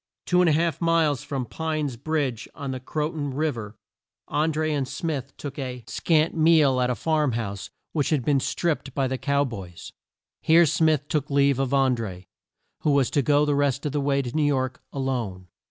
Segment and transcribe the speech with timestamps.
[0.25, 3.77] Two and a half miles from Pine's Bridge, on the Cro ton Riv er,
[4.29, 8.39] An dré and Smith took a scant meal at a farm house which had been
[8.39, 9.91] stripped by the Cow Boys.
[10.41, 12.25] Here Smith took leave of An dré,
[12.79, 15.49] who was to go the rest of the way to New York a lone.